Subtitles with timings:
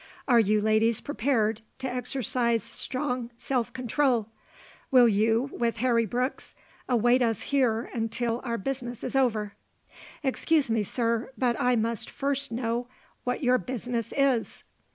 [0.27, 4.29] Are you ladies prepared to exercise strong self control?
[4.89, 6.55] Will you, with Harry Brooks,
[6.89, 9.53] await us here until our business is over?"
[10.23, 12.87] "Excuse me, sir, but I must first know
[13.25, 14.63] what your business is."